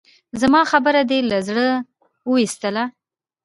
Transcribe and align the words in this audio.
زما 0.41 0.61
خبره 0.71 1.01
دې 1.09 1.19
له 1.29 1.37
زړه 1.47 1.67
اوېستله؟ 2.29 2.83